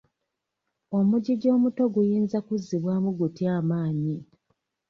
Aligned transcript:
Omugigi 0.97 1.47
omuto 1.55 1.83
guyinza 1.93 2.37
kuzzibwamu 2.47 3.09
gutya 3.19 3.49
amaanyi? 3.59 4.15